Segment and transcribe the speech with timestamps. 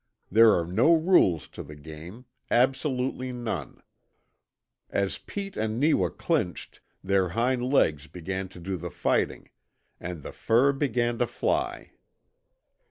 [0.31, 3.83] There are no rules to the game absolutely none.
[4.89, 9.51] As Pete and Neewa clinched, their hind legs began to do the fighting,
[9.99, 11.91] and the fur began to fly.